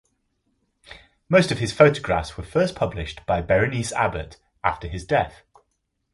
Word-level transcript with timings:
Most 1.29 1.51
of 1.51 1.59
his 1.59 1.71
photographs 1.71 2.35
were 2.35 2.43
first 2.43 2.75
published 2.75 3.23
by 3.27 3.39
Berenice 3.43 3.91
Abbott 3.93 4.37
after 4.63 4.87
his 4.87 5.05
death. 5.05 5.43